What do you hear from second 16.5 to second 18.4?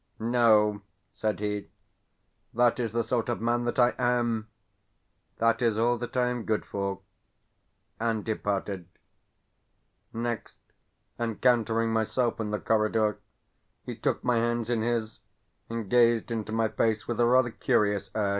my face with a rather curious air.